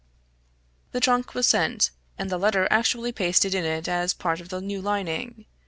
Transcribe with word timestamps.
The 0.93 0.99
trunk 0.99 1.35
was 1.35 1.47
sent, 1.47 1.91
and 2.17 2.31
the 2.31 2.39
letter 2.39 2.67
actually 2.71 3.11
pasted 3.11 3.53
in 3.53 3.65
it 3.65 3.87
as 3.87 4.15
part 4.15 4.41
of 4.41 4.49
the 4.49 4.59
new 4.59 4.81
lining. 4.81 5.45